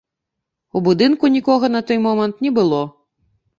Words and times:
У 0.79 0.81
будынку 0.87 1.31
нікога 1.35 1.71
на 1.75 1.83
той 1.93 1.97
момант 2.07 2.43
не 2.49 2.55
было. 2.59 2.83